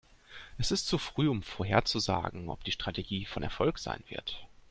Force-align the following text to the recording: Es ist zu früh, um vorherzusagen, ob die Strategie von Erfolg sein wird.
Es 0.57 0.71
ist 0.71 0.87
zu 0.87 0.97
früh, 0.97 1.29
um 1.29 1.43
vorherzusagen, 1.43 2.49
ob 2.49 2.63
die 2.63 2.71
Strategie 2.71 3.25
von 3.27 3.43
Erfolg 3.43 3.77
sein 3.77 4.03
wird. 4.07 4.47